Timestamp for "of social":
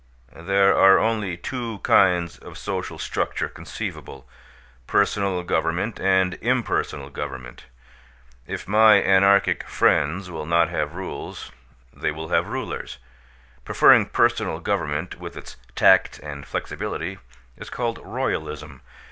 2.39-2.97